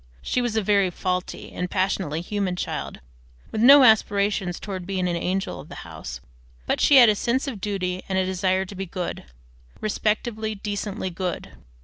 She 0.23 0.41
was 0.41 0.55
a 0.55 0.63
very 0.63 0.89
faulty 0.89 1.51
and 1.51 1.69
passionately 1.69 2.21
human 2.21 2.55
child, 2.55 3.01
with 3.51 3.61
no 3.61 3.83
aspirations 3.83 4.59
towards 4.59 4.87
being 4.87 5.07
an 5.07 5.15
angel 5.15 5.59
of 5.59 5.69
the 5.69 5.75
house, 5.85 6.21
but 6.65 6.81
she 6.81 6.95
had 6.95 7.07
a 7.07 7.13
sense 7.13 7.47
of 7.47 7.61
duty 7.61 8.01
and 8.09 8.17
a 8.17 8.25
desire 8.25 8.65
to 8.65 8.73
be 8.73 8.87
good, 8.87 9.25
respectably, 9.79 10.55
decently 10.55 11.11
good. 11.11 11.51